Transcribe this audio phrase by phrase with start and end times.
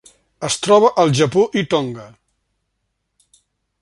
[0.47, 2.07] Es troba al Japó i Tonga.